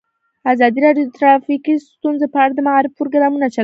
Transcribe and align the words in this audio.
ازادي 0.53 0.79
راډیو 0.85 1.05
د 1.07 1.11
ټرافیکي 1.19 1.73
ستونزې 1.91 2.27
په 2.33 2.37
اړه 2.43 2.53
د 2.55 2.59
معارفې 2.67 2.97
پروګرامونه 2.99 3.45
چلولي. 3.53 3.59